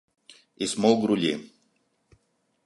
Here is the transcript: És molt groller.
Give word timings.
És 0.67 0.73
molt 0.85 0.97
groller. 1.03 1.35